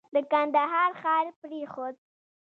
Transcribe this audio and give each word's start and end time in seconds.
د 0.13 0.15
کندهار 0.31 0.91
ښار 1.01 1.25
پرېښود. 1.39 1.95